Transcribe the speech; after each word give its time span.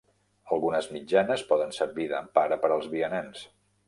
Algunes 0.55 0.85
mitjanes 0.93 1.43
poden 1.49 1.75
servir 1.75 2.07
d'empara 2.13 2.57
per 2.65 2.73
als 2.77 2.89
vianants. 2.95 3.45